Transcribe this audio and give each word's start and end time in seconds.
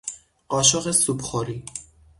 قاشق 0.49 0.91
سوپخوری 0.91 1.63